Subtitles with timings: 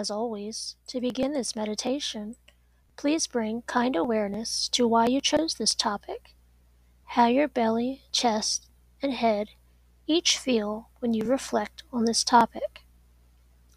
[0.00, 2.36] As always, to begin this meditation,
[2.96, 6.34] please bring kind awareness to why you chose this topic,
[7.04, 8.70] how your belly, chest,
[9.02, 9.50] and head
[10.06, 12.86] each feel when you reflect on this topic,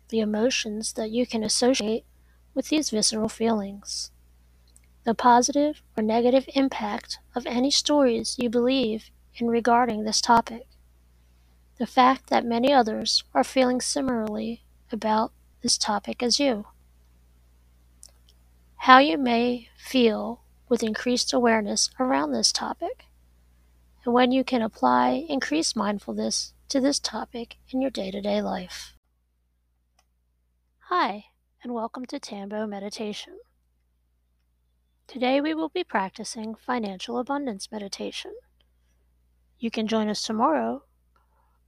[0.08, 2.06] the emotions that you can associate
[2.54, 4.10] with these visceral feelings,
[5.04, 10.68] the positive or negative impact of any stories you believe in regarding this topic,
[11.80, 16.66] the fact that many others are feeling similarly about this topic as you,
[18.76, 23.06] how you may feel with increased awareness around this topic,
[24.04, 28.42] and when you can apply increased mindfulness to this topic in your day to day
[28.42, 28.94] life.
[30.90, 31.28] Hi,
[31.64, 33.40] and welcome to Tanbo Meditation.
[35.08, 38.34] Today we will be practicing financial abundance meditation.
[39.60, 40.84] You can join us tomorrow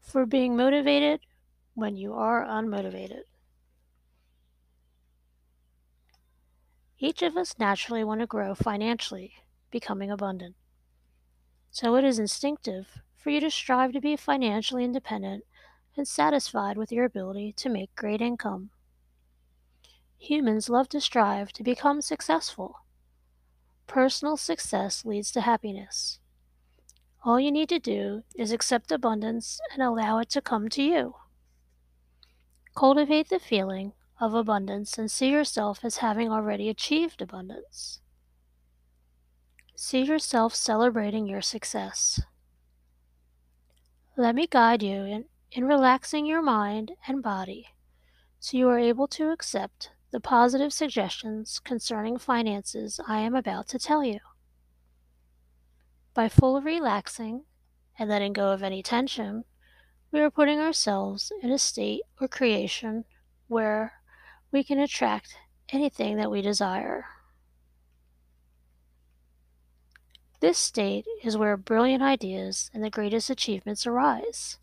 [0.02, 1.22] for being motivated
[1.76, 3.22] when you are unmotivated.
[6.98, 9.34] Each of us naturally want to grow financially,
[9.70, 10.56] becoming abundant.
[11.70, 15.44] So it is instinctive for you to strive to be financially independent
[15.98, 18.70] and satisfied with your ability to make great income.
[20.18, 22.86] Humans love to strive to become successful.
[23.88, 26.20] Personal success leads to happiness.
[27.24, 31.16] All you need to do is accept abundance and allow it to come to you.
[32.74, 38.00] Cultivate the feeling of abundance and see yourself as having already achieved abundance.
[39.76, 42.22] See yourself celebrating your success.
[44.18, 47.68] Let me guide you in, in relaxing your mind and body
[48.40, 53.80] so you are able to accept the positive suggestions concerning finances I am about to
[53.80, 54.20] tell you.
[56.14, 57.46] By full relaxing
[57.98, 59.44] and letting go of any tension,
[60.12, 63.04] we are putting ourselves in a state or creation
[63.48, 63.94] where
[64.52, 65.36] we can attract
[65.70, 67.06] anything that we desire.
[70.40, 74.58] This state is where brilliant ideas and the greatest achievements arise.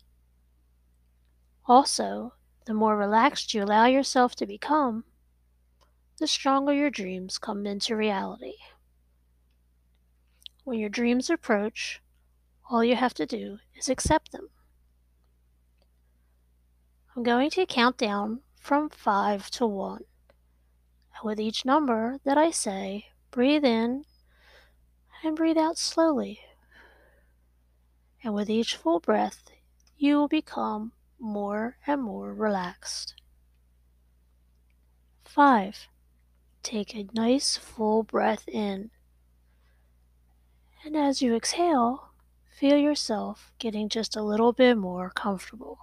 [1.65, 2.33] Also,
[2.65, 5.03] the more relaxed you allow yourself to become,
[6.19, 8.53] the stronger your dreams come into reality.
[10.63, 12.01] When your dreams approach,
[12.69, 14.49] all you have to do is accept them.
[17.15, 20.05] I'm going to count down from 5 to 1.
[21.17, 24.05] And with each number that I say, breathe in
[25.21, 26.39] and breathe out slowly.
[28.23, 29.51] And with each full breath,
[29.97, 33.15] you will become more and more relaxed.
[35.25, 35.89] 5.
[36.63, 38.91] Take a nice full breath in.
[40.85, 42.11] And as you exhale,
[42.49, 45.79] feel yourself getting just a little bit more comfortable.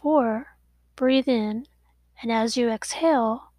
[0.00, 0.56] Four,
[0.94, 1.66] breathe in,
[2.22, 3.52] and as you exhale,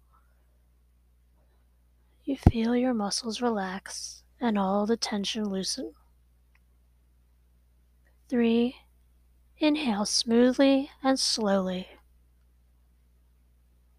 [2.24, 5.92] you feel your muscles relax and all the tension loosen.
[8.28, 8.76] Three,
[9.58, 11.88] inhale smoothly and slowly.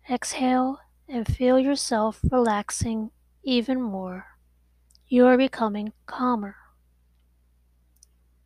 [0.10, 3.12] Exhale and feel yourself relaxing
[3.44, 4.40] even more
[5.12, 6.56] you are becoming calmer.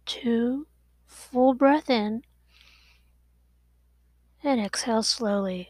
[0.06, 0.66] Two,
[1.06, 2.24] full breath in
[4.44, 5.70] and exhale slowly.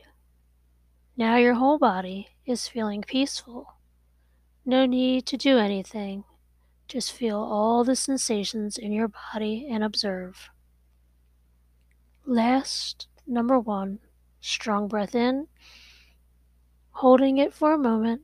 [1.15, 3.75] Now your whole body is feeling peaceful.
[4.65, 6.23] No need to do anything.
[6.87, 10.49] Just feel all the sensations in your body and observe.
[12.25, 13.99] Last, number one,
[14.41, 15.47] strong breath in,
[16.91, 18.21] holding it for a moment,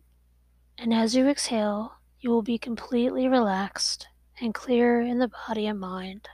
[0.77, 4.07] and as you exhale, you will be completely relaxed
[4.41, 6.27] and clear in the body and mind.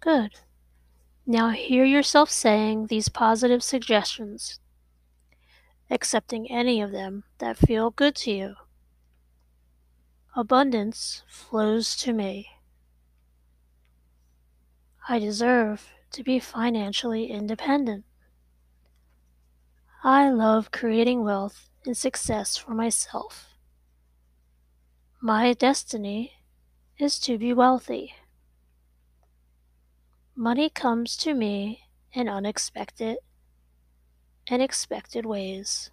[0.00, 0.32] Good.
[1.30, 4.60] Now hear yourself saying these positive suggestions,
[5.90, 8.54] accepting any of them that feel good to you.
[10.34, 12.48] Abundance flows to me.
[15.06, 18.06] I deserve to be financially independent.
[20.02, 23.48] I love creating wealth and success for myself.
[25.20, 26.38] My destiny
[26.96, 28.14] is to be wealthy.
[30.40, 33.18] Money comes to me in unexpected
[34.46, 35.90] and expected ways.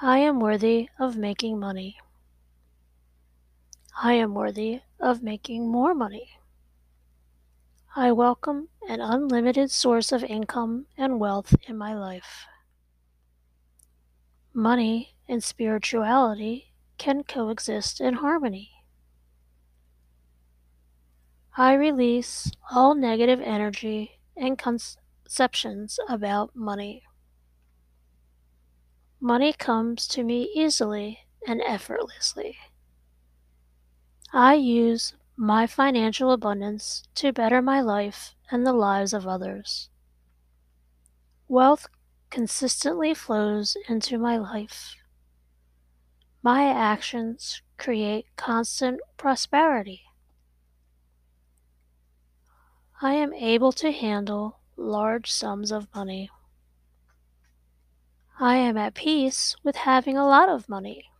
[0.00, 1.98] I am worthy of making money.
[4.02, 6.38] I am worthy of making more money.
[7.94, 12.46] I welcome an unlimited source of income and wealth in my life.
[14.54, 18.75] Money and spirituality can coexist in harmony.
[21.58, 27.04] I release all negative energy and conceptions about money.
[29.20, 32.58] Money comes to me easily and effortlessly.
[34.34, 39.88] I use my financial abundance to better my life and the lives of others.
[41.48, 41.86] Wealth
[42.28, 44.94] consistently flows into my life.
[46.42, 50.05] My actions create constant prosperity.
[53.02, 56.30] I am able to handle large sums of money.
[58.40, 61.10] I am at peace with having a lot of money.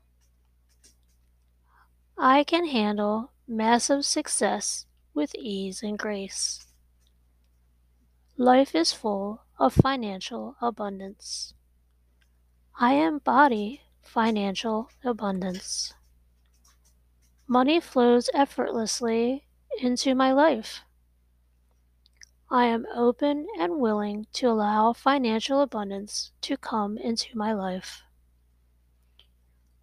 [2.16, 6.64] I can handle massive success with ease and grace.
[8.38, 11.52] Life is full of financial abundance.
[12.80, 15.92] I embody financial abundance.
[17.46, 19.44] Money flows effortlessly
[19.78, 20.85] into my life.
[22.50, 28.02] I am open and willing to allow financial abundance to come into my life.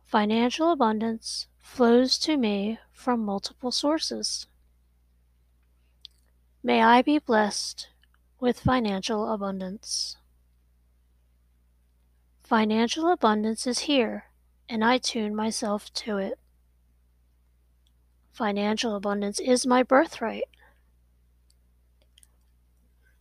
[0.06, 4.48] Financial abundance flows to me from multiple sources.
[6.64, 7.90] May I be blessed
[8.40, 10.16] with financial abundance.
[12.44, 14.26] Financial abundance is here,
[14.70, 16.40] and I tune myself to it.
[18.32, 20.46] Financial abundance is my birthright.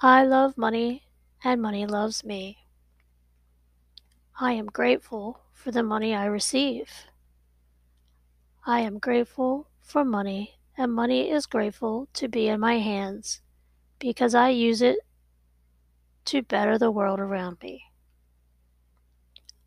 [0.05, 1.05] I love money,
[1.45, 2.67] and money loves me.
[4.41, 6.91] I am grateful for the money I receive.
[8.67, 13.43] I am grateful for money, and money is grateful to be in my hands
[14.01, 14.99] because I use it
[16.25, 17.85] to better the world around me.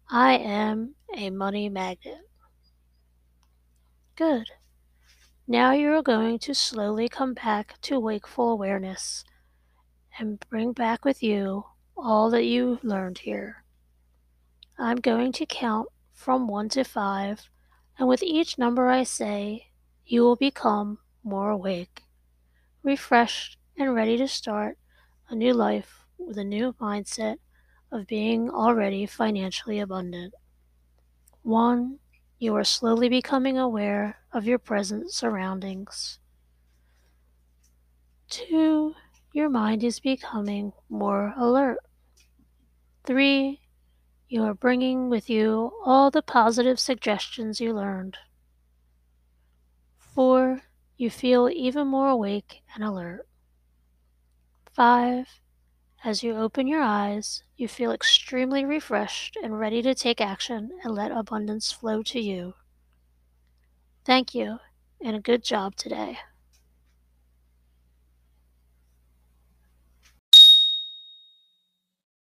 [0.10, 2.28] I am a money magnet.
[4.18, 4.52] Good.
[5.48, 9.24] Now you are going to slowly come back to wakeful awareness
[10.18, 11.66] and bring back with you
[11.98, 13.64] all that you learned here.
[14.78, 17.50] I'm going to count from 1 to 5,
[17.98, 19.68] and with each number I say,
[20.06, 22.04] you will become more awake,
[22.84, 24.78] refreshed, and ready to start
[25.30, 27.38] a new life with a new mindset
[27.92, 30.34] of being already financially abundant.
[31.44, 32.00] 1.
[32.40, 36.20] You are slowly becoming aware of your present surroundings.
[38.30, 38.94] 2
[39.36, 41.80] your mind is becoming more alert.
[43.04, 43.60] 3.
[44.30, 48.16] You are bringing with you all the positive suggestions you learned.
[49.98, 50.62] 4.
[50.96, 53.28] You feel even more awake and alert.
[54.72, 55.28] 5.
[56.06, 60.96] As you open your eyes, you feel extremely refreshed and ready to take action and
[60.96, 62.54] let abundance flow to you.
[64.06, 64.60] Thank you,
[65.02, 66.20] and a good job today.